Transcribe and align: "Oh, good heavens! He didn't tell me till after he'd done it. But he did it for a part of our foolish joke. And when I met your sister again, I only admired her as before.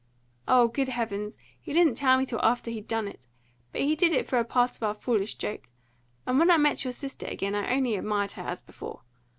"Oh, 0.47 0.67
good 0.67 0.87
heavens! 0.89 1.37
He 1.61 1.73
didn't 1.73 1.93
tell 1.93 2.17
me 2.17 2.25
till 2.25 2.41
after 2.41 2.71
he'd 2.71 2.87
done 2.87 3.07
it. 3.07 3.27
But 3.71 3.81
he 3.81 3.95
did 3.95 4.13
it 4.13 4.25
for 4.25 4.39
a 4.39 4.43
part 4.43 4.75
of 4.75 4.81
our 4.81 4.95
foolish 4.95 5.35
joke. 5.35 5.69
And 6.25 6.39
when 6.39 6.49
I 6.49 6.57
met 6.57 6.83
your 6.83 6.91
sister 6.91 7.27
again, 7.27 7.53
I 7.53 7.71
only 7.75 7.95
admired 7.95 8.31
her 8.31 8.41
as 8.47 8.63
before. 8.63 9.03